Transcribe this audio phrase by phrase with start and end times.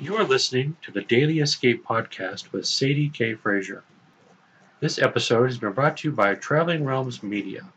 [0.00, 3.34] You are listening to the Daily Escape podcast with Sadie K.
[3.34, 3.84] Frazier.
[4.80, 7.70] This episode has been brought to you by Traveling Realms Media.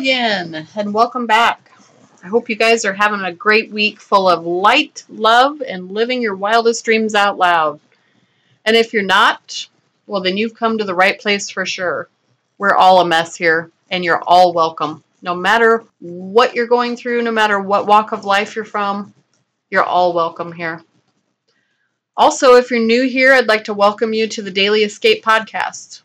[0.00, 1.72] Again, and welcome back.
[2.24, 6.22] I hope you guys are having a great week full of light, love, and living
[6.22, 7.80] your wildest dreams out loud.
[8.64, 9.66] And if you're not,
[10.06, 12.08] well, then you've come to the right place for sure.
[12.56, 15.04] We're all a mess here, and you're all welcome.
[15.20, 19.12] No matter what you're going through, no matter what walk of life you're from,
[19.68, 20.82] you're all welcome here.
[22.16, 26.00] Also, if you're new here, I'd like to welcome you to the Daily Escape Podcast.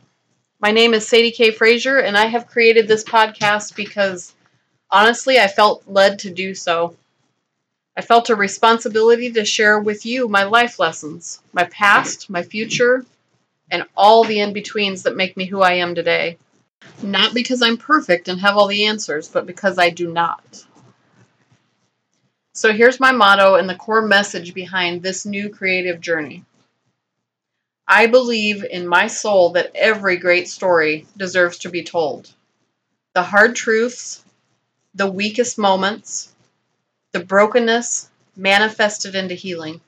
[0.59, 1.51] My name is Sadie K.
[1.51, 4.33] Frazier, and I have created this podcast because
[4.89, 6.95] honestly, I felt led to do so.
[7.97, 13.05] I felt a responsibility to share with you my life lessons, my past, my future,
[13.69, 16.37] and all the in betweens that make me who I am today.
[17.01, 20.65] Not because I'm perfect and have all the answers, but because I do not.
[22.53, 26.45] So here's my motto and the core message behind this new creative journey.
[27.87, 32.31] I believe in my soul that every great story deserves to be told.
[33.13, 34.23] The hard truths,
[34.95, 36.33] the weakest moments,
[37.11, 39.81] the brokenness manifested into healing.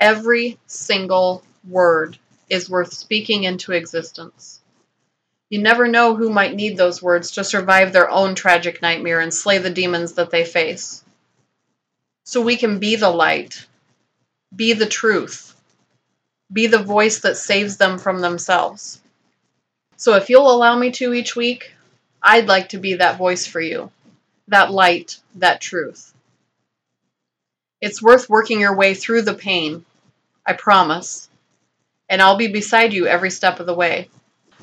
[0.00, 4.60] Every single word is worth speaking into existence.
[5.50, 9.32] You never know who might need those words to survive their own tragic nightmare and
[9.34, 11.04] slay the demons that they face.
[12.24, 13.66] So we can be the light,
[14.56, 15.51] be the truth,
[16.52, 19.00] be the voice that saves them from themselves.
[19.96, 21.72] So if you'll allow me to each week,
[22.22, 23.90] I'd like to be that voice for you,
[24.48, 26.12] that light, that truth.
[27.80, 29.84] It's worth working your way through the pain,
[30.46, 31.28] I promise,
[32.08, 34.08] and I'll be beside you every step of the way.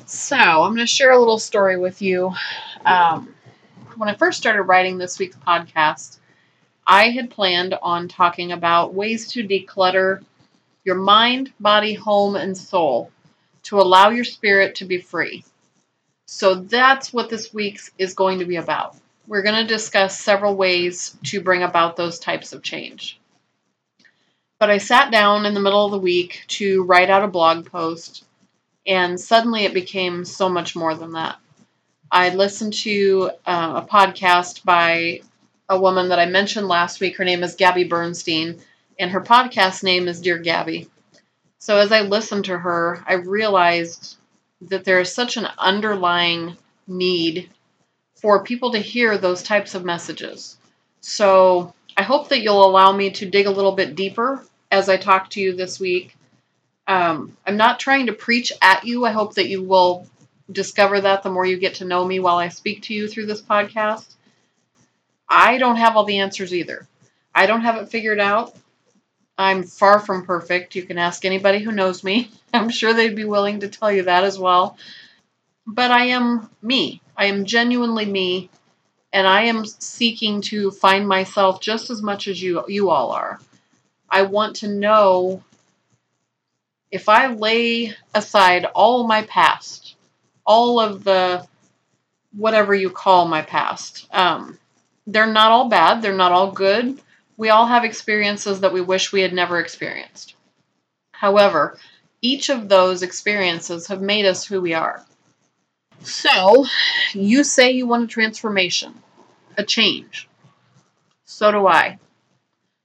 [0.06, 2.32] So, I'm going to share a little story with you.
[2.84, 3.34] Um,
[3.96, 6.18] when I first started writing this week's podcast,
[6.86, 10.24] I had planned on talking about ways to declutter
[10.84, 13.10] your mind, body, home, and soul
[13.64, 15.44] to allow your spirit to be free.
[16.26, 18.96] So that's what this week's is going to be about.
[19.26, 23.20] We're going to discuss several ways to bring about those types of change.
[24.58, 27.66] But I sat down in the middle of the week to write out a blog
[27.66, 28.24] post,
[28.86, 31.38] and suddenly it became so much more than that.
[32.12, 35.20] I listened to uh, a podcast by
[35.68, 37.16] a woman that I mentioned last week.
[37.16, 38.60] Her name is Gabby Bernstein
[39.00, 40.88] and her podcast name is Dear Gabby.
[41.58, 44.16] So as I listened to her, I realized
[44.60, 47.48] that there is such an underlying need
[48.16, 50.58] for people to hear those types of messages.
[51.00, 54.98] So I hope that you'll allow me to dig a little bit deeper as I
[54.98, 56.14] talk to you this week.
[56.86, 59.06] Um, I'm not trying to preach at you.
[59.06, 60.06] I hope that you will
[60.52, 63.26] discover that the more you get to know me while I speak to you through
[63.26, 64.14] this podcast.
[65.26, 66.86] I don't have all the answers either.
[67.34, 68.54] I don't have it figured out.
[69.40, 70.74] I'm far from perfect.
[70.74, 72.30] You can ask anybody who knows me.
[72.52, 74.76] I'm sure they'd be willing to tell you that as well.
[75.66, 77.00] But I am me.
[77.16, 78.50] I am genuinely me,
[79.14, 83.40] and I am seeking to find myself just as much as you you all are.
[84.10, 85.42] I want to know
[86.90, 89.94] if I lay aside all my past,
[90.44, 91.46] all of the
[92.36, 94.06] whatever you call my past.
[94.12, 94.58] Um,
[95.06, 96.02] they're not all bad.
[96.02, 97.00] They're not all good
[97.40, 100.34] we all have experiences that we wish we had never experienced.
[101.12, 101.78] However,
[102.20, 105.02] each of those experiences have made us who we are.
[106.02, 106.66] So,
[107.14, 108.92] you say you want a transformation,
[109.56, 110.28] a change.
[111.24, 111.98] So do I.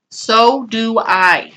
[0.10, 1.51] So do I.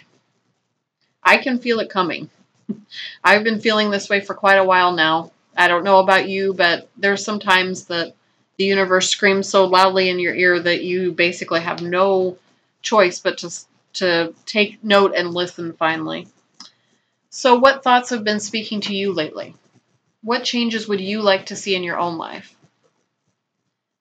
[1.23, 2.31] I can feel it coming.
[3.23, 5.31] I've been feeling this way for quite a while now.
[5.57, 8.17] I don't know about you, but there's some times that
[8.57, 12.39] the universe screams so loudly in your ear that you basically have no
[12.89, 13.51] choice but to,
[13.95, 16.27] to take note and listen finally.
[17.31, 19.55] So, what thoughts have been speaking to you lately?
[20.23, 22.55] What changes would you like to see in your own life?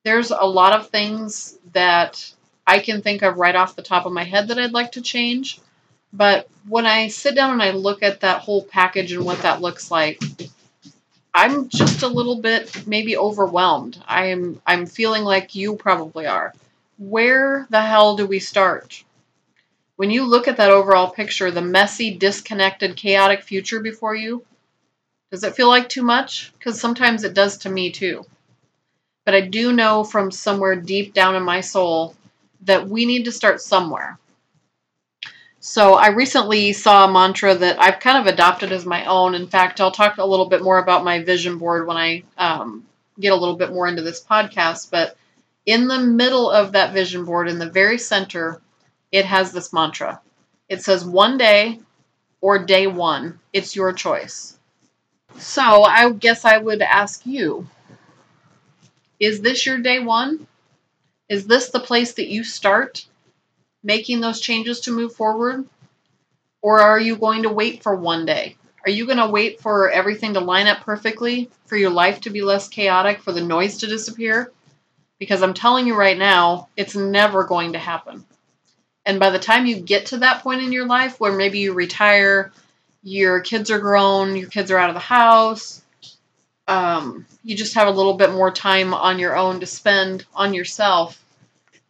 [0.03, 2.33] There's a lot of things that
[2.65, 5.01] I can think of right off the top of my head that I'd like to
[5.01, 5.59] change.
[6.13, 9.61] But when I sit down and I look at that whole package and what that
[9.61, 10.21] looks like,
[11.33, 14.01] I'm just a little bit maybe overwhelmed.
[14.07, 16.53] I'm I'm feeling like you probably are.
[16.97, 19.03] Where the hell do we start?
[19.97, 24.45] When you look at that overall picture, the messy, disconnected, chaotic future before you,
[25.31, 26.53] does it feel like too much?
[26.57, 28.25] Because sometimes it does to me too.
[29.25, 32.15] But I do know from somewhere deep down in my soul
[32.61, 34.17] that we need to start somewhere.
[35.59, 39.35] So I recently saw a mantra that I've kind of adopted as my own.
[39.35, 42.85] In fact, I'll talk a little bit more about my vision board when I um,
[43.19, 44.89] get a little bit more into this podcast.
[44.89, 45.17] But
[45.67, 48.61] in the middle of that vision board, in the very center,
[49.11, 50.21] it has this mantra.
[50.69, 51.81] It says, one day
[52.41, 54.57] or day one, it's your choice.
[55.37, 57.67] So I guess I would ask you
[59.19, 60.47] is this your day one?
[61.27, 63.05] Is this the place that you start
[63.83, 65.67] making those changes to move forward?
[66.61, 68.57] Or are you going to wait for one day?
[68.85, 72.29] Are you going to wait for everything to line up perfectly, for your life to
[72.29, 74.51] be less chaotic, for the noise to disappear?
[75.19, 78.25] Because I'm telling you right now, it's never going to happen.
[79.05, 81.73] And by the time you get to that point in your life where maybe you
[81.73, 82.51] retire,
[83.01, 85.81] your kids are grown, your kids are out of the house,
[86.67, 90.53] um, you just have a little bit more time on your own to spend on
[90.53, 91.23] yourself,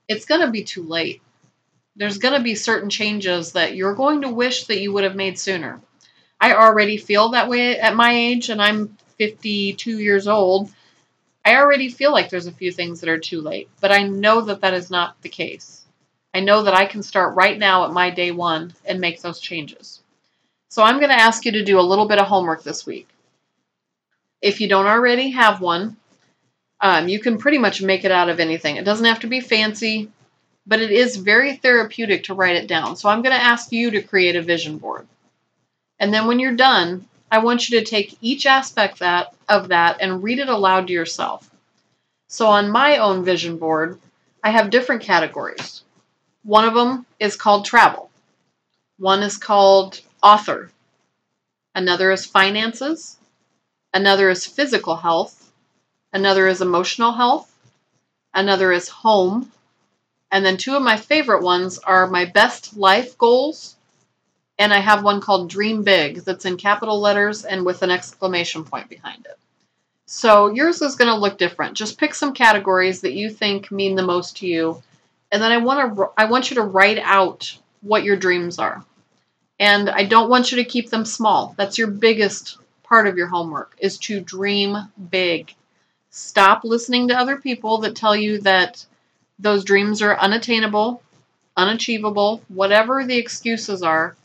[0.07, 1.21] it's going to be too late.
[1.95, 5.15] There's going to be certain changes that you're going to wish that you would have
[5.15, 5.81] made sooner.
[6.39, 10.71] I already feel that way at my age, and I'm 52 years old.
[11.47, 14.41] I already feel like there's a few things that are too late, but I know
[14.41, 15.85] that that is not the case.
[16.33, 19.39] I know that I can start right now at my day one and make those
[19.39, 20.01] changes.
[20.67, 23.07] So I'm going to ask you to do a little bit of homework this week.
[24.41, 25.95] If you don't already have one,
[26.81, 28.75] um, you can pretty much make it out of anything.
[28.75, 30.11] It doesn't have to be fancy,
[30.65, 32.97] but it is very therapeutic to write it down.
[32.97, 35.07] So I'm going to ask you to create a vision board.
[35.97, 39.97] And then when you're done, I want you to take each aspect that of that
[40.01, 41.49] and read it aloud to yourself.
[42.27, 43.99] So on my own vision board,
[44.43, 45.83] I have different categories.
[46.43, 48.09] One of them is called travel.
[48.97, 50.71] One is called author.
[51.73, 53.17] Another is finances.
[53.93, 55.51] Another is physical health.
[56.11, 57.53] Another is emotional health.
[58.33, 59.51] Another is home.
[60.31, 63.76] And then two of my favorite ones are my best life goals.
[64.59, 68.63] And I have one called Dream Big that's in capital letters and with an exclamation
[68.63, 69.37] point behind it.
[70.07, 71.75] So yours is going to look different.
[71.75, 74.81] Just pick some categories that you think mean the most to you.
[75.31, 78.83] And then I want to I want you to write out what your dreams are.
[79.59, 81.53] And I don't want you to keep them small.
[81.57, 84.77] That's your biggest part of your homework is to dream
[85.11, 85.53] big.
[86.09, 88.85] Stop listening to other people that tell you that
[89.39, 91.01] those dreams are unattainable,
[91.55, 94.15] unachievable, whatever the excuses are.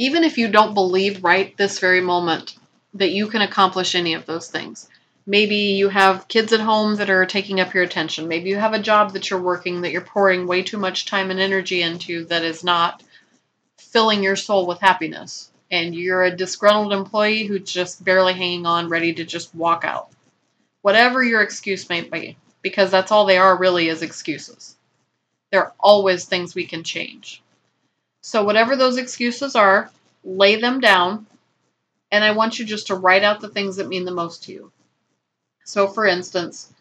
[0.00, 2.56] Even if you don't believe right this very moment
[2.94, 4.88] that you can accomplish any of those things.
[5.26, 8.26] Maybe you have kids at home that are taking up your attention.
[8.26, 11.30] Maybe you have a job that you're working that you're pouring way too much time
[11.30, 13.02] and energy into that is not
[13.76, 15.52] filling your soul with happiness.
[15.70, 20.08] And you're a disgruntled employee who's just barely hanging on, ready to just walk out.
[20.80, 24.76] Whatever your excuse may be, because that's all they are really is excuses.
[25.50, 27.42] There are always things we can change.
[28.22, 29.90] So, whatever those excuses are,
[30.24, 31.26] lay them down,
[32.12, 34.52] and I want you just to write out the things that mean the most to
[34.52, 34.72] you.
[35.64, 36.72] So, for instance,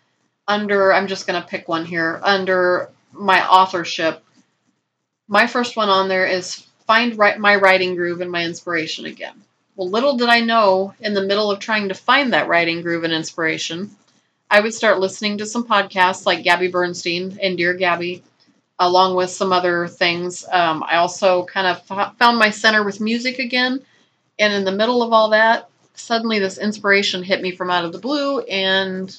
[0.48, 4.24] under, I'm just going to pick one here, under my authorship,
[5.27, 9.43] my first one on there is find my writing groove and my inspiration again.
[9.75, 13.03] Well, little did I know in the middle of trying to find that writing groove
[13.03, 13.96] and inspiration,
[14.50, 18.24] I would start listening to some podcasts like Gabby Bernstein and Dear Gabby,
[18.80, 20.46] along with some other things.
[20.50, 23.84] Um, I also kind of found my center with music again.
[24.40, 27.92] And in the middle of all that, suddenly this inspiration hit me from out of
[27.92, 29.16] the blue and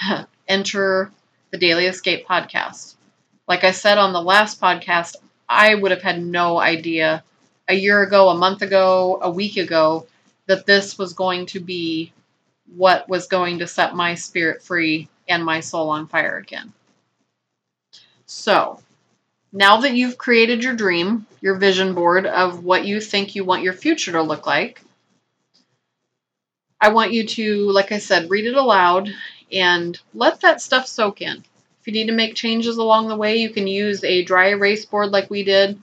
[0.48, 1.12] enter
[1.52, 2.96] the Daily Escape podcast.
[3.46, 5.14] Like I said on the last podcast,
[5.48, 7.22] I would have had no idea
[7.68, 10.06] a year ago, a month ago, a week ago
[10.46, 12.12] that this was going to be
[12.74, 16.72] what was going to set my spirit free and my soul on fire again.
[18.26, 18.80] So,
[19.52, 23.62] now that you've created your dream, your vision board of what you think you want
[23.62, 24.80] your future to look like,
[26.80, 29.08] I want you to, like I said, read it aloud
[29.52, 31.44] and let that stuff soak in.
[31.80, 34.84] If you need to make changes along the way, you can use a dry erase
[34.84, 35.78] board like we did.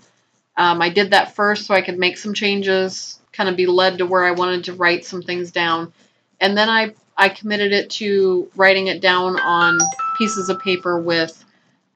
[0.58, 4.00] Um, I did that first so I could make some changes, kind of be led
[4.00, 5.94] to where I wanted to write some things down.
[6.40, 9.80] And then I, I committed it to writing it down on
[10.18, 11.46] pieces of paper with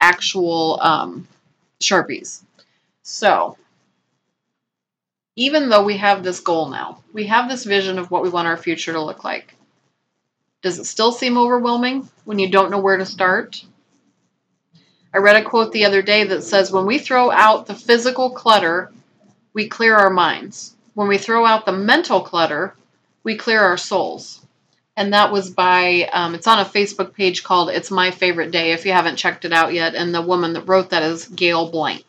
[0.00, 1.28] actual um,
[1.80, 2.42] Sharpies.
[3.02, 3.56] So,
[5.36, 8.48] even though we have this goal now, we have this vision of what we want
[8.48, 9.54] our future to look like.
[10.62, 13.62] Does it still seem overwhelming when you don't know where to start?
[15.12, 18.30] I read a quote the other day that says, When we throw out the physical
[18.30, 18.92] clutter,
[19.52, 20.74] we clear our minds.
[20.94, 22.74] When we throw out the mental clutter,
[23.22, 24.45] we clear our souls.
[24.96, 28.72] And that was by, um, it's on a Facebook page called It's My Favorite Day
[28.72, 29.94] if you haven't checked it out yet.
[29.94, 32.04] And the woman that wrote that is Gail Blank.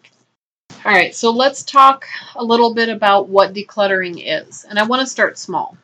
[0.86, 4.64] All right, so let's talk a little bit about what decluttering is.
[4.64, 5.78] And I want to start small.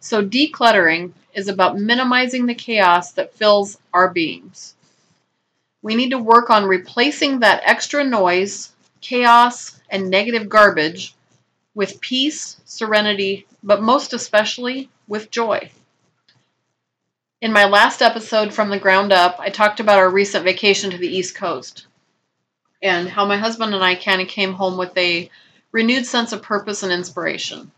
[0.00, 4.74] So, decluttering is about minimizing the chaos that fills our beings.
[5.80, 11.14] We need to work on replacing that extra noise, chaos, and negative garbage
[11.74, 15.70] with peace, serenity, but most especially with joy.
[17.42, 20.96] In my last episode from the ground up, I talked about our recent vacation to
[20.96, 21.86] the East Coast
[22.80, 25.30] and how my husband and I kind of came home with a
[25.70, 27.70] renewed sense of purpose and inspiration.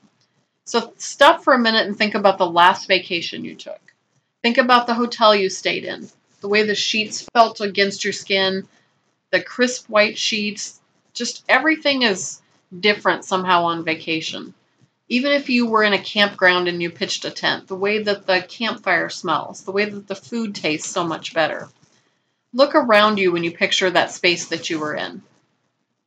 [0.65, 3.81] So stop for a minute and think about the last vacation you took.
[4.43, 6.09] Think about the hotel you stayed in,
[6.41, 8.69] the way the sheets felt against your skin,
[9.33, 10.79] the crisp white sheets,
[11.15, 12.41] just everything is
[12.79, 14.55] different somehow on vacation.
[15.11, 18.27] Even if you were in a campground and you pitched a tent, the way that
[18.27, 21.69] the campfire smells, the way that the food tastes so much better.
[22.53, 25.23] Look around you when you picture that space that you were in.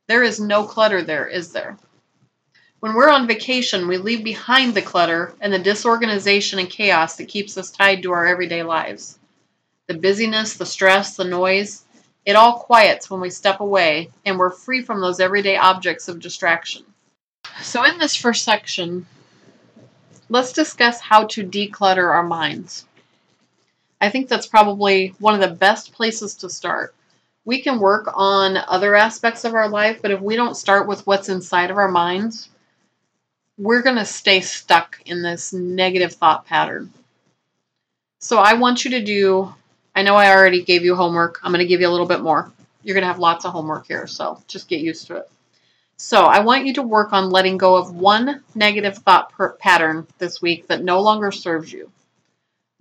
[0.06, 1.78] There is no clutter there, is there?
[2.78, 7.28] When we're on vacation, we leave behind the clutter and the disorganization and chaos that
[7.28, 9.18] keeps us tied to our everyday lives.
[9.88, 11.84] The busyness, the stress, the noise,
[12.24, 16.20] it all quiets when we step away and we're free from those everyday objects of
[16.20, 16.84] distraction.
[17.60, 19.06] So, in this first section,
[20.28, 22.86] let's discuss how to declutter our minds.
[24.00, 26.94] I think that's probably one of the best places to start.
[27.44, 31.06] We can work on other aspects of our life, but if we don't start with
[31.06, 32.48] what's inside of our minds,
[33.58, 36.92] we're going to stay stuck in this negative thought pattern.
[38.20, 39.52] So I want you to do,
[39.94, 41.40] I know I already gave you homework.
[41.42, 42.50] I'm going to give you a little bit more.
[42.82, 45.30] You're going to have lots of homework here, so just get used to it.
[45.96, 50.42] So I want you to work on letting go of one negative thought pattern this
[50.42, 51.90] week that no longer serves you.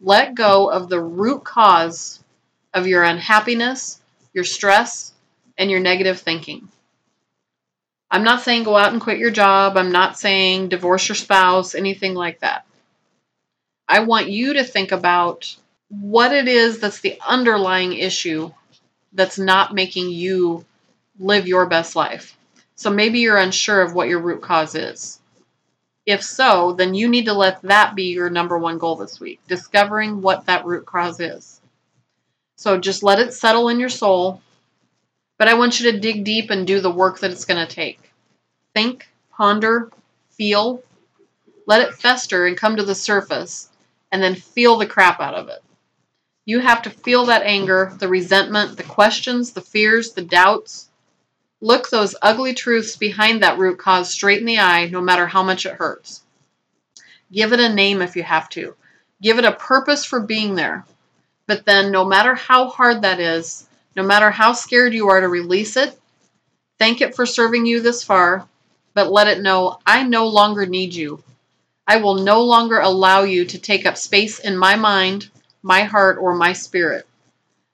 [0.01, 2.23] Let go of the root cause
[2.73, 4.01] of your unhappiness,
[4.33, 5.13] your stress,
[5.57, 6.67] and your negative thinking.
[8.09, 9.77] I'm not saying go out and quit your job.
[9.77, 12.65] I'm not saying divorce your spouse, anything like that.
[13.87, 15.55] I want you to think about
[15.89, 18.51] what it is that's the underlying issue
[19.13, 20.65] that's not making you
[21.19, 22.37] live your best life.
[22.75, 25.19] So maybe you're unsure of what your root cause is.
[26.05, 29.39] If so, then you need to let that be your number one goal this week,
[29.47, 31.61] discovering what that root cause is.
[32.55, 34.41] So just let it settle in your soul
[35.41, 37.75] but I want you to dig deep and do the work that it's going to
[37.75, 38.11] take.
[38.75, 39.89] Think, ponder,
[40.29, 40.83] feel,
[41.65, 43.67] let it fester and come to the surface,
[44.11, 45.63] and then feel the crap out of it.
[46.45, 50.90] You have to feel that anger, the resentment, the questions, the fears, the doubts.
[51.61, 55.43] Look those ugly truths behind that root cause straight in the eye, no matter how
[55.43, 56.21] much it hurts.
[57.31, 58.75] Give it a name if you have to.
[59.21, 60.85] Give it a purpose for being there.
[61.45, 65.27] But then, no matter how hard that is, no matter how scared you are to
[65.27, 65.97] release it,
[66.79, 68.47] thank it for serving you this far,
[68.95, 71.23] but let it know I no longer need you.
[71.87, 75.29] I will no longer allow you to take up space in my mind,
[75.61, 77.07] my heart, or my spirit.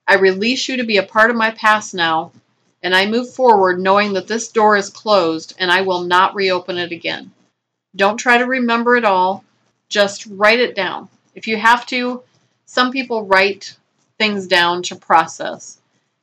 [0.06, 2.32] I release you to be a part of my past now,
[2.82, 6.78] and I move forward knowing that this door is closed and I will not reopen
[6.78, 7.32] it again.
[7.96, 9.44] Don't try to remember it all,
[9.88, 11.08] just write it down.
[11.34, 12.22] If you have to,
[12.66, 13.76] some people write
[14.18, 15.78] things down to process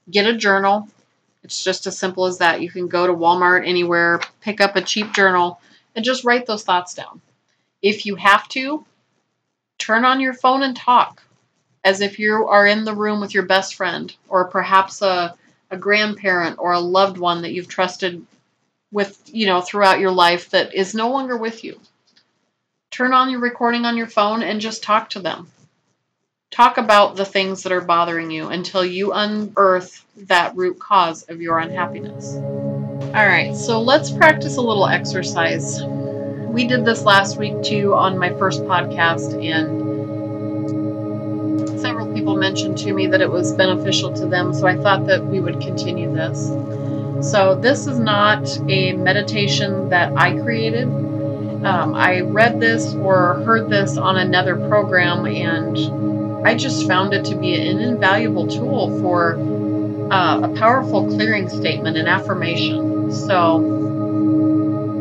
[0.09, 0.87] get a journal.
[1.43, 2.61] It's just as simple as that.
[2.61, 5.59] You can go to Walmart, anywhere, pick up a cheap journal,
[5.95, 7.21] and just write those thoughts down.
[7.81, 8.85] If you have to,
[9.77, 11.21] turn on your phone and talk
[11.83, 15.35] as if you are in the room with your best friend or perhaps a,
[15.71, 18.25] a grandparent or a loved one that you've trusted
[18.91, 21.79] with, you know, throughout your life that is no longer with you.
[22.91, 25.51] Turn on your recording on your phone and just talk to them.
[26.51, 31.41] Talk about the things that are bothering you until you unearth that root cause of
[31.41, 32.35] your unhappiness.
[32.35, 35.83] All right, so let's practice a little exercise.
[35.83, 39.84] We did this last week too on my first podcast, and
[42.25, 45.39] people mentioned to me that it was beneficial to them, so I thought that we
[45.39, 46.47] would continue this.
[47.29, 50.87] So, this is not a meditation that I created.
[50.87, 57.25] Um, I read this or heard this on another program, and I just found it
[57.25, 59.35] to be an invaluable tool for
[60.11, 63.11] uh, a powerful clearing statement and affirmation.
[63.11, 63.57] So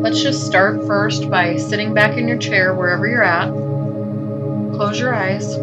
[0.03, 3.49] let's just start first by sitting back in your chair wherever you're at.
[4.77, 5.57] Close your eyes.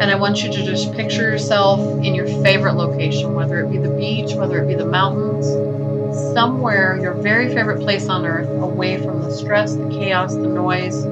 [0.00, 3.78] And I want you to just picture yourself in your favorite location, whether it be
[3.78, 5.46] the beach, whether it be the mountains,
[6.34, 11.04] somewhere, your very favorite place on earth, away from the stress, the chaos, the noise.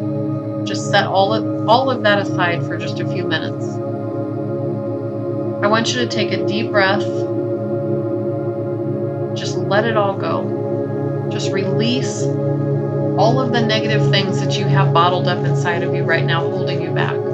[0.69, 3.67] Just set all of, all of that aside for just a few minutes.
[5.65, 7.03] I want you to take a deep breath.
[9.37, 11.29] Just let it all go.
[11.33, 16.05] Just release all of the negative things that you have bottled up inside of you
[16.05, 17.26] right now, holding you back.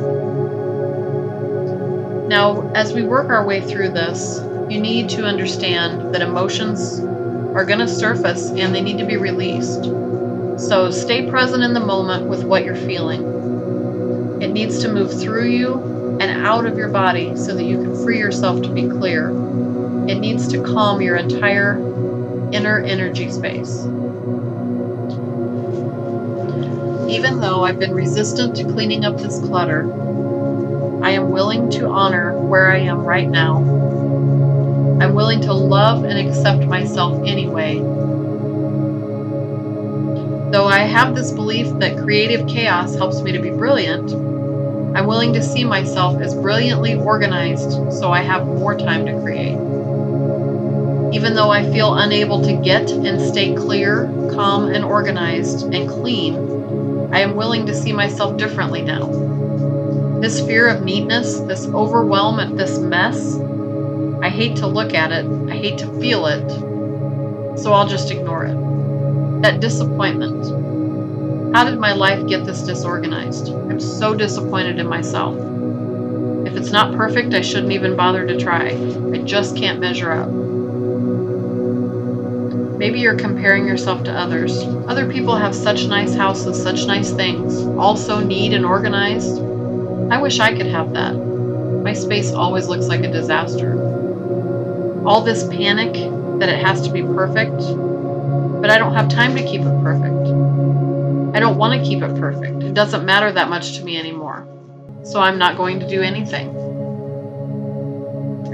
[2.32, 6.98] Now, as we work our way through this, you need to understand that emotions
[7.54, 9.84] are going to surface and they need to be released.
[10.58, 14.40] So stay present in the moment with what you're feeling.
[14.40, 15.74] It needs to move through you
[16.22, 19.28] and out of your body so that you can free yourself to be clear.
[20.08, 21.76] It needs to calm your entire
[22.50, 23.84] inner energy space.
[27.10, 30.01] Even though I've been resistant to cleaning up this clutter,
[31.02, 33.56] I am willing to honor where I am right now.
[35.00, 37.80] I'm willing to love and accept myself anyway.
[40.52, 44.12] Though I have this belief that creative chaos helps me to be brilliant,
[44.96, 49.58] I'm willing to see myself as brilliantly organized so I have more time to create.
[51.12, 56.36] Even though I feel unable to get and stay clear, calm, and organized and clean,
[57.12, 59.41] I am willing to see myself differently now.
[60.22, 63.36] This fear of neatness, this overwhelm at this mess,
[64.22, 68.44] I hate to look at it, I hate to feel it, so I'll just ignore
[68.44, 69.42] it.
[69.42, 71.56] That disappointment.
[71.56, 73.48] How did my life get this disorganized?
[73.48, 75.36] I'm so disappointed in myself.
[76.46, 78.68] If it's not perfect, I shouldn't even bother to try.
[79.12, 80.28] I just can't measure up.
[82.78, 84.62] Maybe you're comparing yourself to others.
[84.86, 89.51] Other people have such nice houses, such nice things, all so neat and organized.
[90.12, 91.14] I wish I could have that.
[91.14, 93.72] My space always looks like a disaster.
[95.06, 95.94] All this panic
[96.38, 97.56] that it has to be perfect,
[98.60, 100.28] but I don't have time to keep it perfect.
[101.34, 102.62] I don't want to keep it perfect.
[102.62, 104.46] It doesn't matter that much to me anymore.
[105.02, 106.50] So I'm not going to do anything.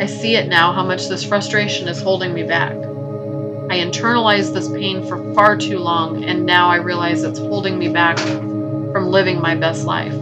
[0.01, 2.77] I see it now how much this frustration is holding me back.
[2.77, 7.89] I internalized this pain for far too long, and now I realize it's holding me
[7.89, 10.15] back from living my best life.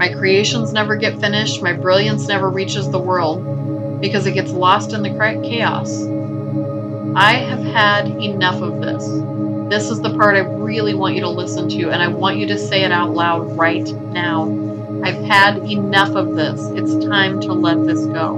[0.00, 4.94] My creations never get finished, my brilliance never reaches the world because it gets lost
[4.94, 5.10] in the
[5.44, 6.04] chaos.
[7.14, 9.04] I have had enough of this.
[9.68, 12.46] This is the part I really want you to listen to, and I want you
[12.46, 14.44] to say it out loud right now.
[15.04, 16.58] I've had enough of this.
[16.70, 18.36] It's time to let this go.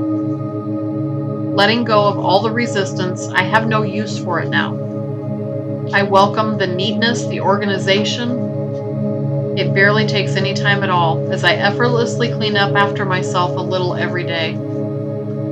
[1.54, 4.74] Letting go of all the resistance, I have no use for it now.
[5.94, 8.41] I welcome the neatness, the organization,
[9.56, 13.60] it barely takes any time at all, as I effortlessly clean up after myself a
[13.60, 14.56] little every day.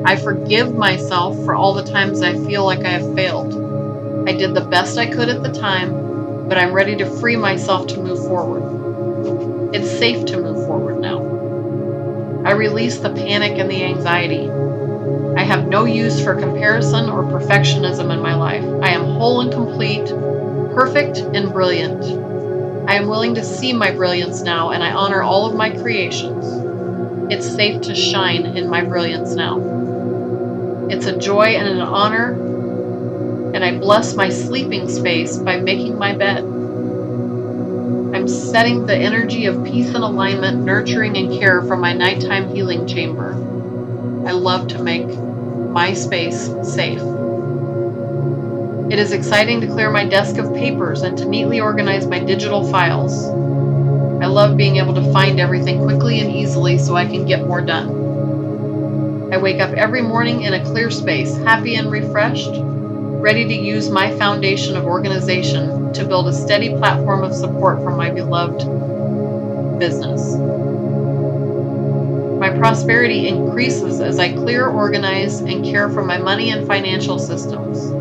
[0.04, 4.28] I forgive myself for all the times I feel like I have failed.
[4.28, 7.86] I did the best I could at the time, but I'm ready to free myself
[7.88, 9.74] to move forward.
[9.74, 11.18] It's safe to move forward now.
[12.44, 14.48] I release the panic and the anxiety.
[15.38, 18.64] I have no use for comparison or perfectionism in my life.
[18.82, 20.06] I am whole and complete,
[20.74, 22.29] perfect and brilliant.
[22.90, 26.44] I am willing to see my brilliance now, and I honor all of my creations.
[27.32, 30.88] It's safe to shine in my brilliance now.
[30.90, 32.32] It's a joy and an honor,
[33.54, 36.38] and I bless my sleeping space by making my bed.
[38.12, 42.88] I'm setting the energy of peace and alignment, nurturing and care from my nighttime healing
[42.88, 43.34] chamber.
[44.26, 47.09] I love to make my space safe.
[48.90, 52.68] It is exciting to clear my desk of papers and to neatly organize my digital
[52.72, 53.24] files.
[53.24, 57.60] I love being able to find everything quickly and easily so I can get more
[57.60, 59.30] done.
[59.32, 63.88] I wake up every morning in a clear space, happy and refreshed, ready to use
[63.88, 68.58] my foundation of organization to build a steady platform of support for my beloved
[69.78, 70.34] business.
[72.40, 77.99] My prosperity increases as I clear, organize, and care for my money and financial systems.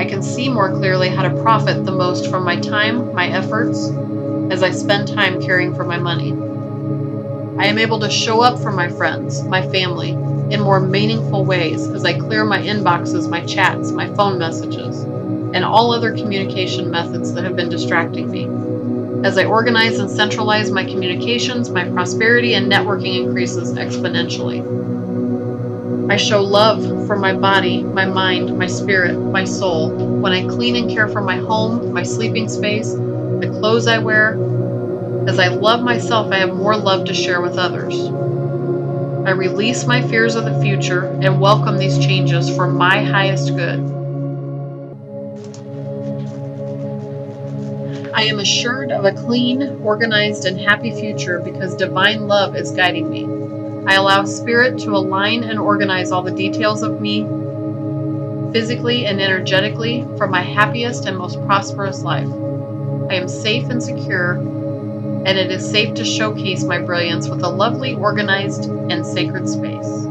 [0.00, 3.86] I can see more clearly how to profit the most from my time, my efforts,
[4.50, 6.32] as I spend time caring for my money.
[7.62, 10.12] I am able to show up for my friends, my family,
[10.50, 15.02] in more meaningful ways as I clear my inboxes, my chats, my phone messages.
[15.52, 18.48] and all other communication methods that have been distracting me.
[19.26, 24.60] As I organize and centralize my communications, my prosperity and networking increases exponentially.
[26.10, 30.74] I show love for my body, my mind, my spirit, my soul when I clean
[30.74, 34.32] and care for my home, my sleeping space, the clothes I wear.
[35.28, 37.94] As I love myself, I have more love to share with others.
[39.24, 43.78] I release my fears of the future and welcome these changes for my highest good.
[48.12, 53.08] I am assured of a clean, organized, and happy future because divine love is guiding
[53.08, 53.39] me.
[53.90, 57.26] I allow Spirit to align and organize all the details of me,
[58.52, 62.28] physically and energetically, for my happiest and most prosperous life.
[63.10, 67.48] I am safe and secure, and it is safe to showcase my brilliance with a
[67.48, 70.04] lovely, organized, and sacred space.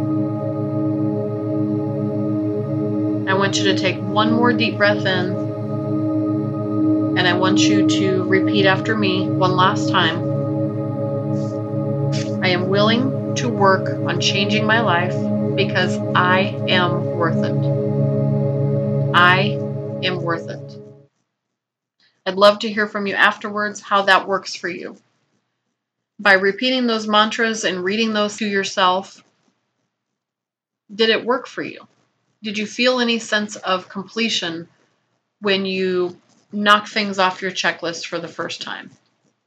[3.29, 5.47] I want you to take one more deep breath in
[7.17, 10.17] and I want you to repeat after me one last time.
[12.43, 15.13] I am willing to work on changing my life
[15.55, 19.11] because I am worth it.
[19.13, 19.57] I
[20.03, 20.81] am worth it.
[22.25, 24.95] I'd love to hear from you afterwards how that works for you.
[26.19, 29.23] By repeating those mantras and reading those to yourself,
[30.93, 31.87] did it work for you?
[32.43, 34.67] Did you feel any sense of completion
[35.41, 36.19] when you
[36.51, 38.91] knock things off your checklist for the first time.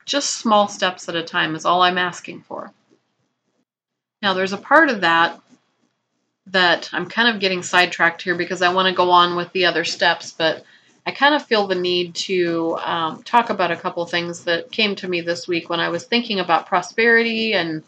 [0.05, 2.73] Just small steps at a time is all I'm asking for.
[4.23, 5.41] Now, there's a part of that
[6.47, 9.67] that I'm kind of getting sidetracked here because I want to go on with the
[9.67, 10.65] other steps, but
[11.05, 14.95] I kind of feel the need to um, talk about a couple things that came
[14.97, 17.83] to me this week when I was thinking about prosperity and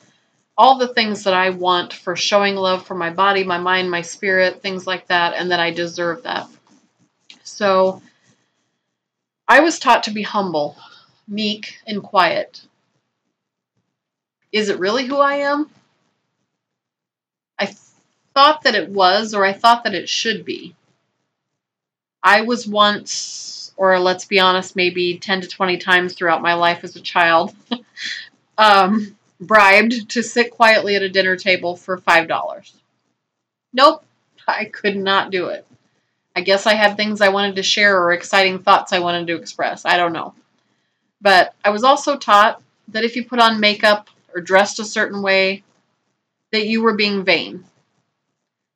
[0.59, 4.03] all the things that I want for showing love for my body, my mind, my
[4.03, 6.49] spirit, things like that, and that I deserve that.
[7.45, 8.03] So,
[9.47, 10.77] I was taught to be humble,
[11.29, 12.63] meek, and quiet.
[14.53, 15.71] Is it really who I am?
[17.59, 17.75] I
[18.35, 20.75] thought that it was, or I thought that it should be.
[22.23, 26.83] I was once, or let's be honest, maybe 10 to 20 times throughout my life
[26.83, 27.55] as a child,
[28.59, 32.73] um, bribed to sit quietly at a dinner table for $5.
[33.73, 34.05] Nope,
[34.49, 35.67] I could not do it.
[36.37, 39.37] I guess I had things I wanted to share or exciting thoughts I wanted to
[39.37, 39.85] express.
[39.85, 40.35] I don't know.
[41.21, 45.23] But I was also taught that if you put on makeup or dressed a certain
[45.23, 45.63] way,
[46.55, 47.65] that you were being vain.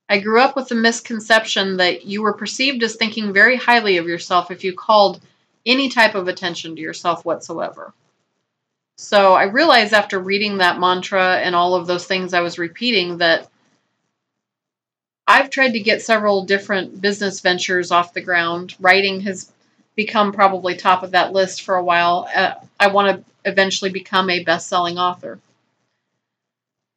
[0.08, 4.08] I grew up with the misconception that you were perceived as thinking very highly of
[4.08, 5.20] yourself if you called
[5.64, 7.92] any type of attention to yourself whatsoever.
[8.96, 13.18] So I realized after reading that mantra and all of those things I was repeating
[13.18, 13.48] that
[15.24, 18.74] I've tried to get several different business ventures off the ground.
[18.80, 19.52] Writing has
[19.94, 22.28] become probably top of that list for a while.
[22.34, 25.38] Uh, I want to eventually become a best selling author.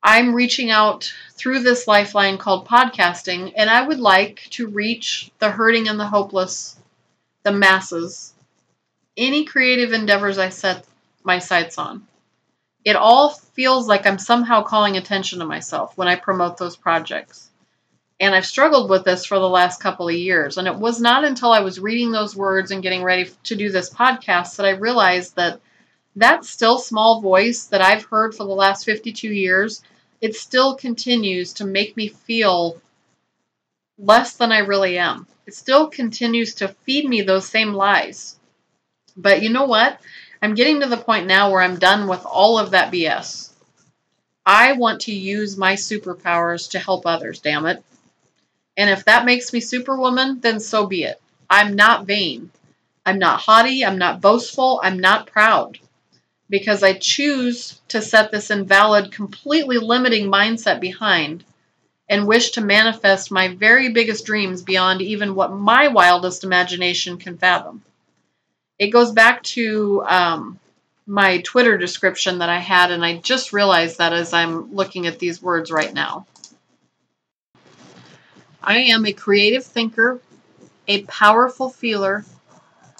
[0.04, 5.52] I'm reaching out through this lifeline called podcasting, and I would like to reach the
[5.52, 6.76] hurting and the hopeless,
[7.44, 8.34] the masses,
[9.16, 10.86] any creative endeavors I set
[11.24, 12.08] my sights on.
[12.84, 17.50] It all feels like I'm somehow calling attention to myself when I promote those projects.
[18.20, 20.58] And I've struggled with this for the last couple of years.
[20.58, 23.70] And it was not until I was reading those words and getting ready to do
[23.70, 25.60] this podcast that I realized that
[26.16, 29.82] that still small voice that I've heard for the last 52 years,
[30.22, 32.80] it still continues to make me feel
[33.98, 35.28] less than I really am.
[35.48, 38.38] It still continues to feed me those same lies.
[39.18, 40.00] But you know what?
[40.42, 43.52] I'm getting to the point now where I'm done with all of that BS.
[44.46, 47.84] I want to use my superpowers to help others, damn it.
[48.78, 51.22] And if that makes me superwoman, then so be it.
[51.50, 52.52] I'm not vain.
[53.06, 53.84] I'm not haughty.
[53.86, 54.80] I'm not boastful.
[54.84, 55.80] I'm not proud.
[56.52, 61.44] Because I choose to set this invalid, completely limiting mindset behind
[62.10, 67.38] and wish to manifest my very biggest dreams beyond even what my wildest imagination can
[67.38, 67.82] fathom.
[68.78, 70.60] It goes back to um,
[71.08, 75.20] my Twitter description that I had, and I just realized that as I'm looking at
[75.20, 76.28] these words right now.
[78.62, 80.20] I am a creative thinker,
[80.88, 82.26] a powerful feeler,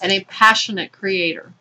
[0.00, 1.51] and a passionate creator.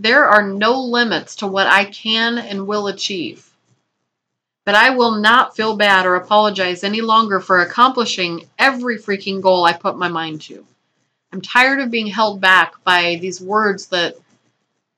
[0.00, 3.50] There are no limits to what I can and will achieve.
[4.64, 9.64] But I will not feel bad or apologize any longer for accomplishing every freaking goal
[9.64, 10.64] I put my mind to.
[11.32, 14.16] I'm tired of being held back by these words that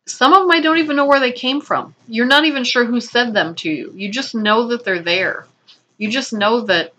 [0.07, 1.95] some of them I don't even know where they came from.
[2.07, 3.93] You're not even sure who said them to you.
[3.95, 5.47] You just know that they're there.
[5.97, 6.93] You just know that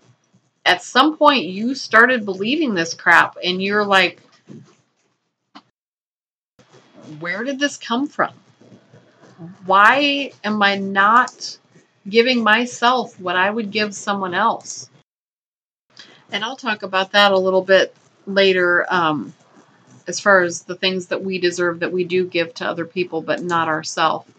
[0.64, 4.20] at some point you started believing this crap and you're like,
[7.20, 8.32] where did this come from?
[9.66, 11.58] Why am I not
[12.08, 14.88] giving myself what I would give someone else?
[16.30, 17.94] And I'll talk about that a little bit
[18.26, 19.34] later um,
[20.06, 23.20] as far as the things that we deserve that we do give to other people,
[23.20, 24.30] but not ourselves.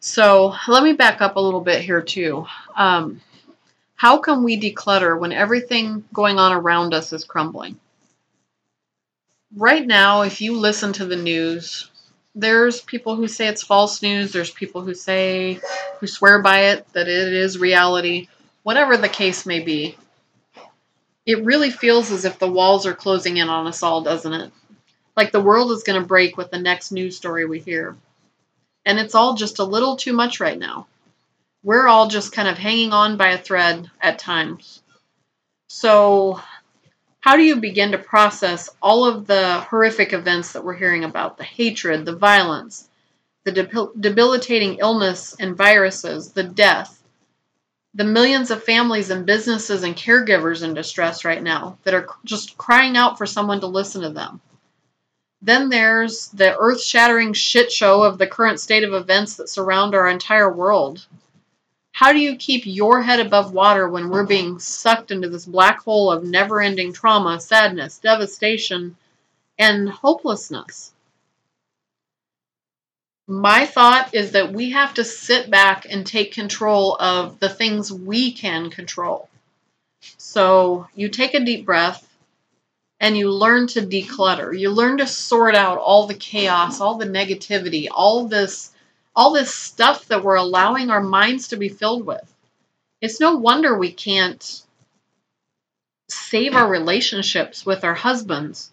[0.00, 2.46] So let me back up a little bit here, too.
[2.76, 3.20] Um,
[3.96, 7.78] how can we declutter when everything going on around us is crumbling?
[9.56, 11.90] Right now, if you listen to the news,
[12.34, 15.58] there's people who say it's false news, there's people who say,
[15.98, 18.28] who swear by it, that it is reality,
[18.62, 19.96] whatever the case may be.
[21.26, 24.52] It really feels as if the walls are closing in on us all, doesn't it?
[25.16, 27.96] Like the world is going to break with the next news story we hear.
[28.86, 30.86] And it's all just a little too much right now.
[31.62, 34.82] We're all just kind of hanging on by a thread at times.
[35.68, 36.40] So,
[37.20, 41.36] how do you begin to process all of the horrific events that we're hearing about
[41.36, 42.88] the hatred, the violence,
[43.44, 47.02] the debilitating illness and viruses, the death,
[47.94, 52.56] the millions of families and businesses and caregivers in distress right now that are just
[52.56, 54.40] crying out for someone to listen to them?
[55.42, 59.94] Then there's the earth shattering shit show of the current state of events that surround
[59.94, 61.06] our entire world.
[62.00, 65.80] How do you keep your head above water when we're being sucked into this black
[65.80, 68.96] hole of never ending trauma, sadness, devastation,
[69.58, 70.92] and hopelessness?
[73.28, 77.92] My thought is that we have to sit back and take control of the things
[77.92, 79.28] we can control.
[80.16, 82.08] So you take a deep breath
[82.98, 84.58] and you learn to declutter.
[84.58, 88.72] You learn to sort out all the chaos, all the negativity, all this
[89.14, 92.32] all this stuff that we're allowing our minds to be filled with.
[93.00, 94.62] It's no wonder we can't
[96.08, 98.70] save our relationships with our husbands,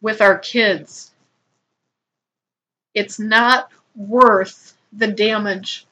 [0.00, 1.10] with our kids.
[2.94, 5.86] It's not worth the damage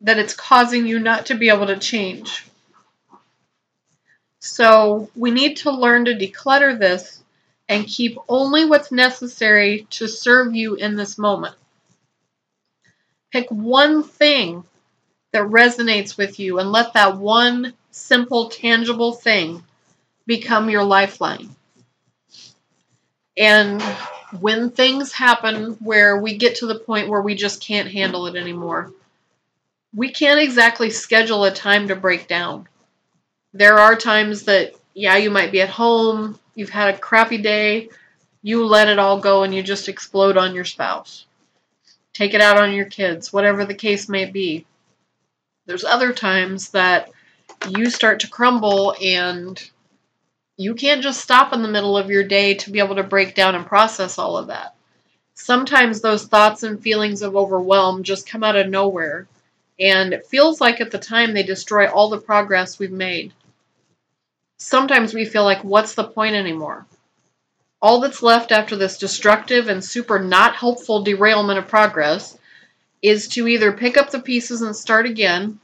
[0.00, 2.44] that it's causing you not to be able to change.
[4.40, 7.22] So we need to learn to declutter this
[7.68, 11.54] and keep only what's necessary to serve you in this moment.
[13.32, 14.64] Pick one thing
[15.32, 19.62] that resonates with you and let that one simple, tangible thing
[20.26, 21.48] become your lifeline.
[23.36, 23.82] And
[24.40, 28.36] when things happen where we get to the point where we just can't handle it
[28.36, 28.92] anymore,
[29.94, 32.68] we can't exactly schedule a time to break down
[33.52, 37.88] there are times that, yeah, you might be at home, you've had a crappy day,
[38.42, 41.26] you let it all go and you just explode on your spouse.
[42.18, 44.66] Take it out on your kids, whatever the case may be.
[45.66, 47.12] There's other times that
[47.68, 49.70] you start to crumble and
[50.56, 53.36] you can't just stop in the middle of your day to be able to break
[53.36, 54.74] down and process all of that.
[55.34, 59.28] Sometimes those thoughts and feelings of overwhelm just come out of nowhere,
[59.78, 63.32] and it feels like at the time they destroy all the progress we've made
[64.58, 66.84] sometimes we feel like, what's the point anymore?
[67.80, 72.36] All that's left after this destructive and super not helpful derailment of progress
[73.02, 75.60] is to either pick up the pieces and start again,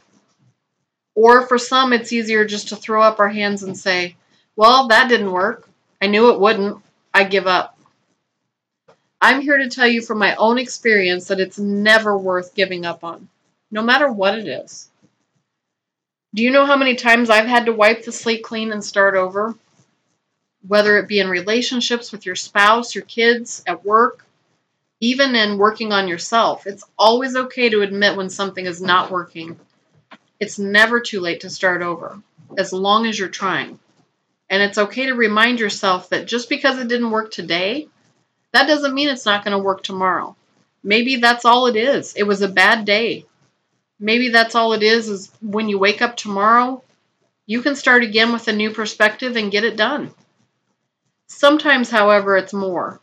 [1.17, 4.17] or for some, it's easier just to throw up our hands and say,
[4.57, 5.69] well, that didn't work.
[6.01, 6.83] I knew it wouldn't.
[7.13, 7.79] I give up.
[9.21, 13.03] I'm here to tell you from my own experience that it's never worth giving up
[13.05, 13.29] on,
[13.71, 14.91] no matter what it is.
[16.35, 19.15] Do you know how many times I've had to wipe the slate clean and start
[19.15, 19.55] over?
[20.67, 24.25] Whether it be in relationships with your spouse, your kids, at work,
[25.01, 26.67] even in working on yourself.
[26.67, 29.59] It's always okay to admit when something is not working.
[30.41, 32.19] It's never too late to start over,
[32.57, 33.79] as long as you're trying.
[34.49, 37.89] And it's okay to remind yourself that just because it didn't work today,
[38.53, 40.37] that doesn't mean it's not going to work tomorrow.
[40.83, 42.15] Maybe that's all it is.
[42.15, 43.27] It was a bad day.
[43.99, 46.83] Maybe that's all it is is when you wake up tomorrow,
[47.47, 50.13] you can start again with a new perspective and get it done.
[51.27, 53.01] Sometimes, however, it's more.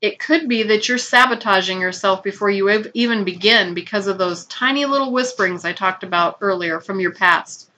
[0.00, 4.84] It could be that you're sabotaging yourself before you even begin because of those tiny
[4.86, 7.68] little whisperings I talked about earlier from your past.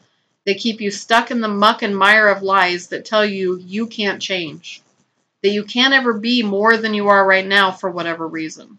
[0.44, 3.86] They keep you stuck in the muck and mire of lies that tell you you
[3.86, 4.82] can't change,
[5.42, 8.78] that you can't ever be more than you are right now for whatever reason.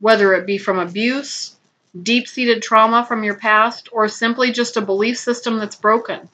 [0.00, 1.56] Whether it be from abuse,
[2.00, 6.28] deep seated trauma from your past, or simply just a belief system that's broken.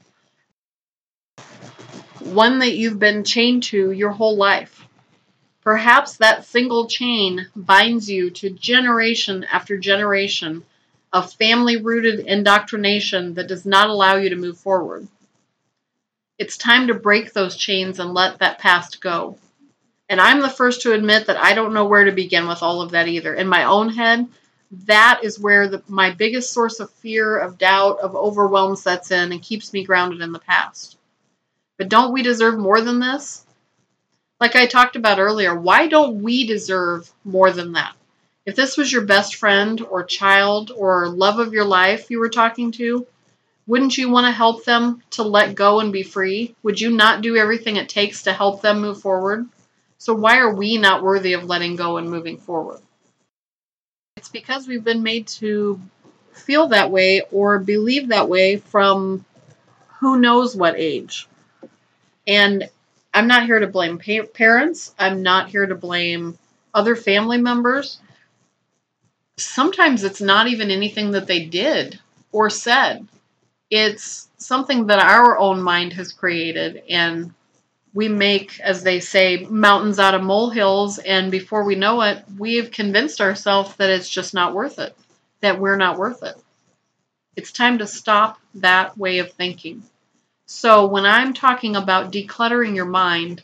[2.30, 4.86] One that you've been chained to your whole life.
[5.62, 10.64] Perhaps that single chain binds you to generation after generation
[11.12, 15.08] of family rooted indoctrination that does not allow you to move forward.
[16.38, 19.36] It's time to break those chains and let that past go.
[20.08, 22.80] And I'm the first to admit that I don't know where to begin with all
[22.80, 23.34] of that either.
[23.34, 24.28] In my own head,
[24.86, 29.32] that is where the, my biggest source of fear, of doubt, of overwhelm sets in
[29.32, 30.96] and keeps me grounded in the past.
[31.80, 33.42] But don't we deserve more than this?
[34.38, 37.94] Like I talked about earlier, why don't we deserve more than that?
[38.44, 42.28] If this was your best friend or child or love of your life you were
[42.28, 43.06] talking to,
[43.66, 46.54] wouldn't you want to help them to let go and be free?
[46.64, 49.48] Would you not do everything it takes to help them move forward?
[49.96, 52.80] So, why are we not worthy of letting go and moving forward?
[54.18, 55.80] It's because we've been made to
[56.34, 59.24] feel that way or believe that way from
[60.00, 61.26] who knows what age.
[62.26, 62.68] And
[63.12, 66.38] I'm not here to blame pa- parents, I'm not here to blame
[66.72, 68.00] other family members.
[69.37, 71.98] Sometimes it's not even anything that they did
[72.33, 73.06] or said,
[73.70, 77.33] it's something that our own mind has created and
[77.92, 82.56] we make, as they say, mountains out of molehills, and before we know it, we
[82.56, 84.96] have convinced ourselves that it's just not worth it,
[85.40, 86.37] that we're not worth it.
[87.37, 89.83] It's time to stop that way of thinking.
[90.52, 93.42] So, when I'm talking about decluttering your mind,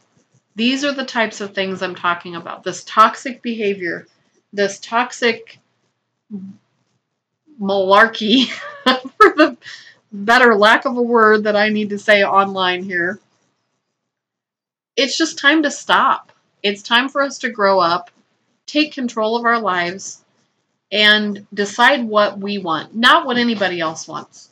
[0.57, 2.64] these are the types of things I'm talking about.
[2.64, 4.07] This toxic behavior,
[4.53, 5.61] this toxic
[7.61, 8.47] malarkey,
[8.85, 9.57] for the
[10.11, 13.21] better lack of a word that I need to say online here
[14.97, 16.33] it's just time to stop.
[16.62, 18.11] It's time for us to grow up,
[18.64, 20.25] take control of our lives,
[20.90, 24.49] and decide what we want, not what anybody else wants.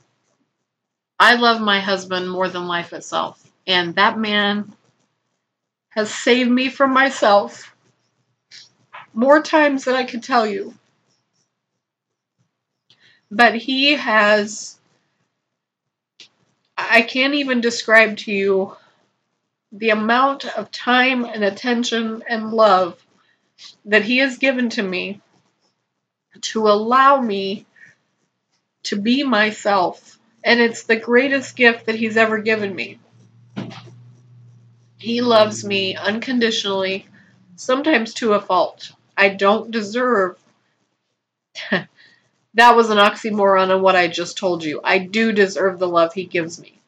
[1.19, 4.75] I love my husband more than life itself, and that man
[5.91, 7.75] has saved me from myself
[9.13, 10.75] more times than I could tell you.
[13.31, 14.79] But he has,
[16.77, 18.77] I can't even describe to you
[19.75, 23.05] the amount of time and attention and love
[23.85, 25.21] that He has given to me
[26.41, 27.67] to allow me
[28.85, 30.14] to be myself.
[30.45, 32.99] And it's the greatest gift that He's ever given me.
[34.99, 37.07] He loves me unconditionally,
[37.57, 38.93] sometimes to a fault.
[39.17, 40.39] I don't deserve.
[41.71, 44.81] that was an oxymoron on what I just told you.
[44.85, 46.79] I do deserve the love He gives me.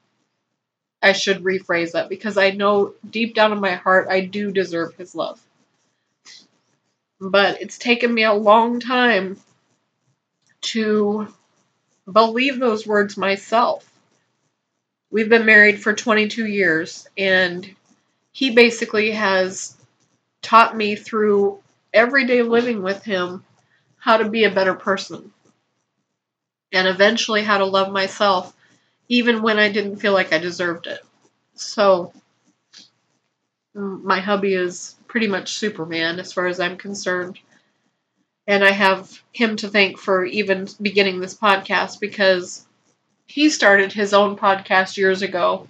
[1.03, 4.95] I should rephrase that because I know deep down in my heart I do deserve
[4.97, 5.41] his love.
[7.21, 9.39] But it's taken me a long time
[10.63, 11.29] to
[12.11, 13.91] believe those words myself.
[15.11, 17.69] We've been married for 22 years, and
[18.33, 19.77] he basically has
[20.43, 23.45] taught me through everyday living with him
[23.99, 25.33] how to be a better person
[26.73, 28.53] and eventually how to love myself
[29.09, 31.01] even when I didn't feel like I deserved it.
[31.55, 32.13] So,
[33.75, 37.39] mm, my hubby is pretty much Superman as far as I'm concerned.
[38.47, 42.65] And I have him to thank for even beginning this podcast because
[43.27, 45.69] he started his own podcast years ago.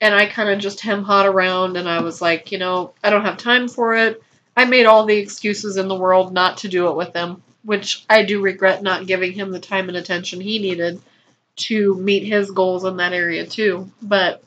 [0.00, 3.10] And I kind of just hem hot around and I was like, you know, I
[3.10, 4.22] don't have time for it.
[4.56, 8.04] I made all the excuses in the world not to do it with him, which
[8.10, 11.00] I do regret not giving him the time and attention he needed
[11.54, 13.90] to meet his goals in that area too.
[14.02, 14.42] But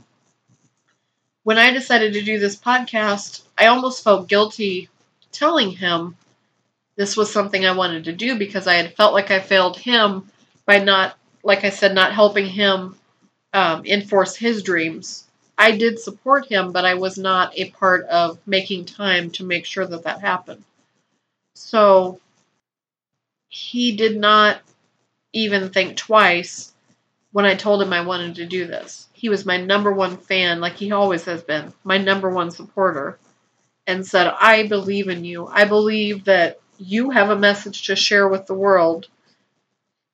[1.44, 4.90] when I decided to do this podcast, I almost felt guilty
[5.32, 6.18] telling him
[6.98, 10.30] this was something I wanted to do because I had felt like I failed him
[10.66, 12.96] by not, like I said, not helping him
[13.54, 15.28] um, enforce his dreams.
[15.58, 19.66] I did support him, but I was not a part of making time to make
[19.66, 20.64] sure that that happened.
[21.54, 22.20] So
[23.48, 24.62] he did not
[25.32, 26.74] even think twice
[27.32, 29.08] when I told him I wanted to do this.
[29.14, 33.18] He was my number one fan, like he always has been, my number one supporter,
[33.88, 35.48] and said, I believe in you.
[35.48, 39.08] I believe that you have a message to share with the world,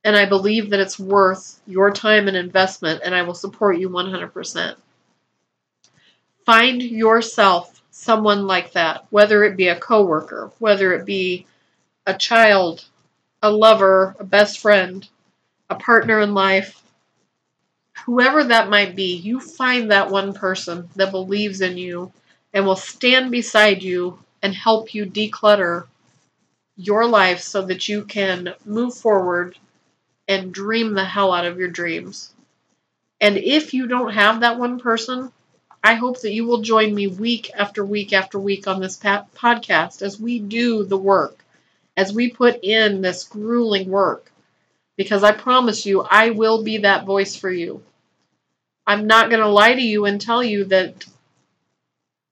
[0.03, 3.89] and I believe that it's worth your time and investment, and I will support you
[3.89, 4.75] 100%.
[6.45, 11.45] Find yourself someone like that, whether it be a coworker, whether it be
[12.07, 12.85] a child,
[13.43, 15.07] a lover, a best friend,
[15.69, 16.81] a partner in life,
[18.05, 22.11] whoever that might be, you find that one person that believes in you
[22.53, 25.85] and will stand beside you and help you declutter
[26.75, 29.57] your life so that you can move forward
[30.27, 32.33] and dream the hell out of your dreams.
[33.21, 35.31] And if you don't have that one person,
[35.83, 40.01] I hope that you will join me week after week after week on this podcast
[40.01, 41.43] as we do the work,
[41.97, 44.31] as we put in this grueling work
[44.97, 47.83] Because I promise you, I will be that voice for you.
[48.85, 51.05] I'm not going to lie to you and tell you that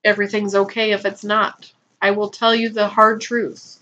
[0.03, 1.71] everything's okay if it's not.
[2.01, 3.79] I will tell you the hard truths.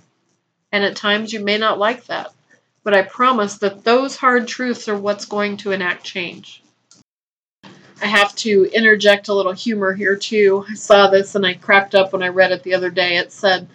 [0.72, 2.32] And at times you may not like that.
[2.84, 6.62] But I promise that those hard truths are what's going to enact change.
[8.02, 10.66] I have to interject a little humor here too.
[10.70, 13.18] I saw this and I cracked up when I read it the other day.
[13.18, 13.68] It said,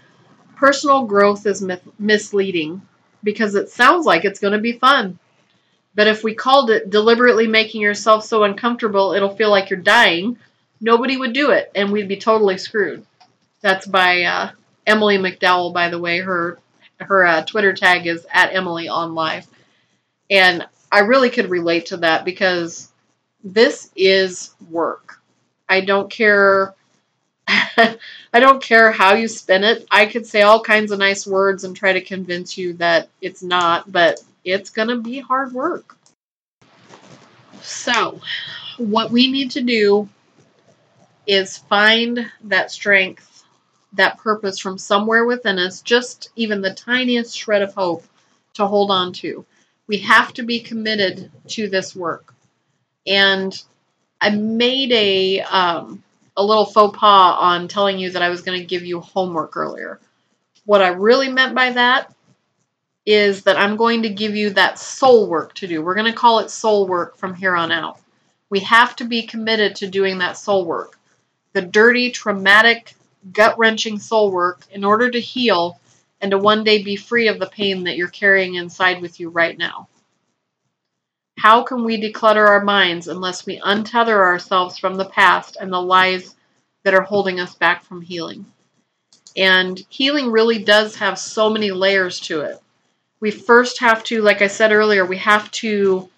[0.54, 1.66] Personal growth is
[1.98, 2.82] misleading
[3.24, 5.18] because it sounds like it's going to be fun.
[5.94, 10.38] But if we called it deliberately making yourself so uncomfortable it'll feel like you're dying,
[10.80, 13.04] nobody would do it and we'd be totally screwed.
[13.60, 14.50] That's by uh,
[14.86, 16.20] Emily McDowell, by the way.
[16.20, 16.58] Her
[17.02, 19.46] her uh, Twitter tag is at Emily on Life,
[20.30, 22.92] and I really could relate to that because
[23.42, 25.20] this is work.
[25.68, 26.74] I don't care.
[27.48, 29.86] I don't care how you spin it.
[29.90, 33.42] I could say all kinds of nice words and try to convince you that it's
[33.42, 35.96] not, but it's going to be hard work.
[37.62, 38.20] So,
[38.76, 40.08] what we need to do
[41.26, 43.31] is find that strength,
[43.94, 48.04] that purpose from somewhere within us, just even the tiniest shred of hope
[48.54, 49.44] to hold on to.
[49.86, 52.34] We have to be committed to this work.
[53.06, 53.60] And
[54.20, 56.02] I made a um,
[56.36, 59.56] a little faux pas on telling you that I was going to give you homework
[59.56, 60.00] earlier.
[60.64, 62.12] What I really meant by that
[63.04, 65.82] is that I'm going to give you that soul work to do.
[65.82, 67.98] We're going to call it soul work from here on out.
[68.48, 70.98] We have to be committed to doing that soul work.
[71.52, 72.94] The dirty, traumatic,
[73.30, 75.78] gut wrenching soul work in order to heal
[76.20, 79.28] and to one day be free of the pain that you're carrying inside with you
[79.28, 79.88] right now.
[81.38, 85.80] How can we declutter our minds unless we untether ourselves from the past and the
[85.80, 86.34] lies
[86.84, 88.46] that are holding us back from healing?
[89.36, 92.60] And healing really does have so many layers to it.
[93.20, 96.08] We first have to, like I said earlier, we have to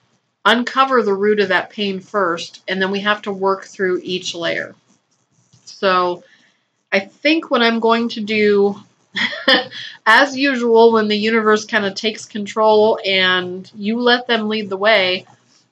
[0.44, 4.34] uncover the root of that pain first, and then we have to work through each
[4.34, 4.74] layer.
[5.64, 6.24] So
[6.94, 8.76] I think what I'm going to do
[10.06, 14.76] as usual, when the universe kind of takes control and you let them lead the
[14.76, 15.26] way,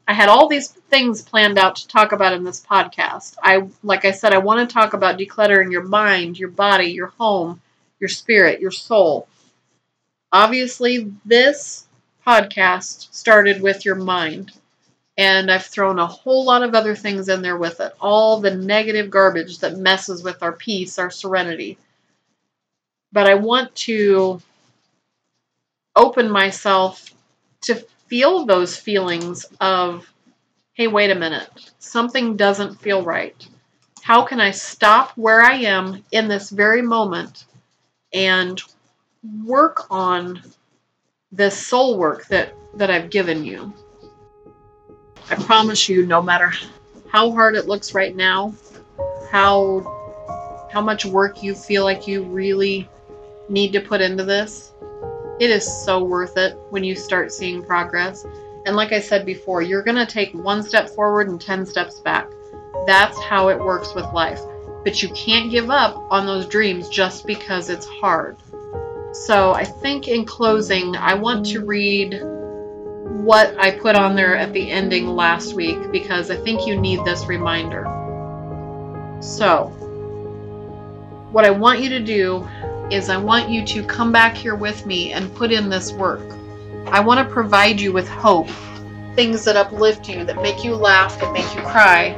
[0.08, 3.36] I had all these things planned out to talk about in this podcast.
[3.40, 7.12] I, like I said, I want to talk about decluttering your mind, your body, your
[7.18, 7.60] home,
[8.00, 9.28] your spirit, your soul.
[10.32, 11.86] Obviously, this
[12.26, 14.50] podcast started with your mind,
[15.22, 17.92] and I've thrown a whole lot of other things in there with it.
[18.00, 21.78] All the negative garbage that messes with our peace, our serenity
[23.12, 24.40] but I want to
[25.94, 27.12] open myself
[27.62, 27.74] to
[28.06, 30.10] feel those feelings of,
[30.72, 31.48] hey, wait a minute,
[31.78, 33.36] something doesn't feel right.
[34.02, 37.44] How can I stop where I am in this very moment
[38.12, 38.60] and
[39.44, 40.42] work on
[41.30, 43.72] this soul work that, that I've given you?
[45.30, 46.52] I promise you, no matter
[47.08, 48.54] how hard it looks right now,
[49.30, 52.88] how how much work you feel like you really
[53.48, 54.72] need to put into this,
[55.38, 58.24] it is so worth it when you start seeing progress.
[58.64, 62.00] And like I said before, you're going to take one step forward and 10 steps
[62.00, 62.30] back.
[62.86, 64.40] That's how it works with life.
[64.84, 68.36] But you can't give up on those dreams just because it's hard.
[69.12, 72.14] So I think in closing, I want to read
[73.12, 77.04] what I put on there at the ending last week because I think you need
[77.04, 77.84] this reminder.
[79.20, 79.66] So,
[81.30, 82.48] what I want you to do
[82.90, 86.36] is I want you to come back here with me and put in this work.
[86.86, 88.48] I want to provide you with hope,
[89.14, 92.16] things that uplift you, that make you laugh, that make you cry,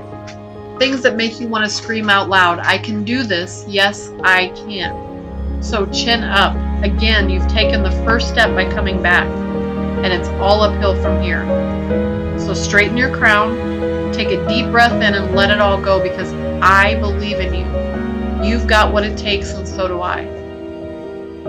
[0.78, 2.58] things that make you want to scream out loud.
[2.60, 3.64] I can do this.
[3.68, 5.62] Yes, I can.
[5.62, 6.56] So chin up.
[6.82, 9.28] Again, you've taken the first step by coming back,
[10.02, 11.44] and it's all uphill from here.
[12.38, 16.32] So straighten your crown, take a deep breath in, and let it all go because
[16.62, 18.46] I believe in you.
[18.48, 20.20] You've got what it takes, and so do I.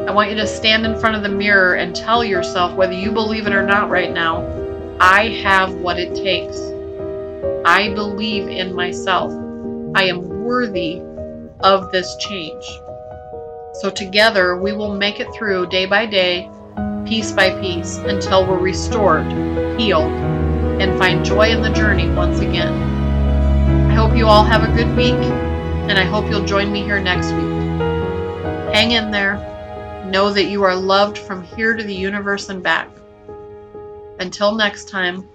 [0.07, 3.11] I want you to stand in front of the mirror and tell yourself, whether you
[3.11, 4.45] believe it or not right now,
[4.99, 6.57] I have what it takes.
[7.65, 9.31] I believe in myself.
[9.95, 11.01] I am worthy
[11.61, 12.63] of this change.
[13.73, 16.49] So, together, we will make it through day by day,
[17.05, 19.25] piece by piece, until we're restored,
[19.79, 20.11] healed,
[20.81, 22.73] and find joy in the journey once again.
[23.89, 26.99] I hope you all have a good week, and I hope you'll join me here
[26.99, 27.55] next week.
[28.73, 29.35] Hang in there.
[30.07, 32.89] Know that you are loved from here to the universe and back.
[34.19, 35.27] Until next time,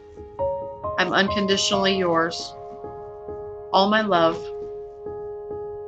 [0.98, 2.52] I'm unconditionally yours.
[3.72, 4.36] All my love,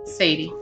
[0.04, 0.52] Sadie.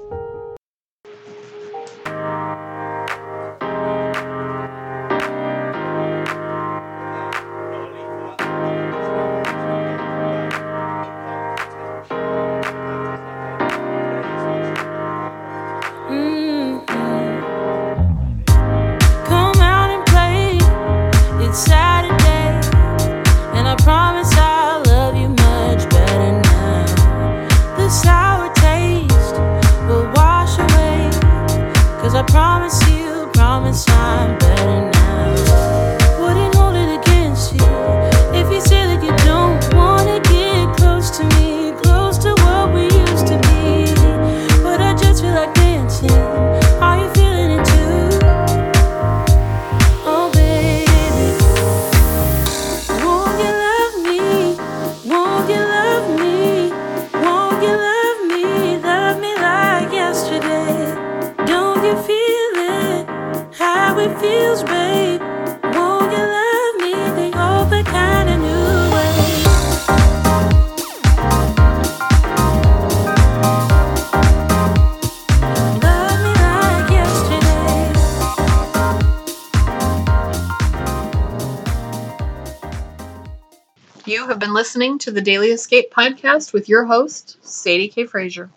[84.80, 88.06] Listening to the Daily Escape podcast with your host, Sadie K.
[88.06, 88.50] Frazier.